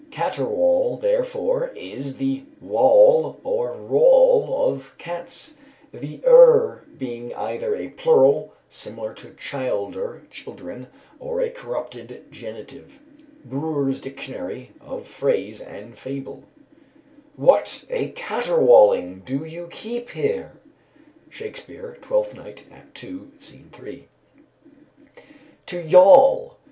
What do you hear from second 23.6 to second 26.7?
3. "To yawl.